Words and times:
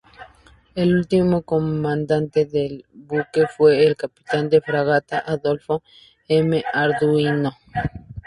El 0.73 0.95
último 0.95 1.43
comandante 1.43 2.45
del 2.47 2.85
buque 2.91 3.45
fue 3.45 3.85
el 3.85 3.95
capitán 3.95 4.49
de 4.49 4.59
fragata 4.59 5.19
Adolfo 5.19 5.83
M. 6.27 6.63
Arduino. 6.73 7.51